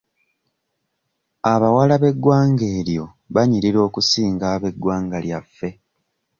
Abawala 1.53 1.95
b'eggwanga 2.01 2.65
eryo 2.77 3.05
banyirira 3.33 3.79
okusinga 3.87 4.45
ab'eggwanga 4.55 5.17
lyaffe. 5.25 5.69